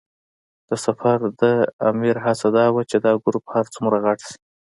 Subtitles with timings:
[0.69, 1.43] د سفر د
[1.89, 4.35] امیر هڅه دا وه چې دا ګروپ هر څومره غټ شي.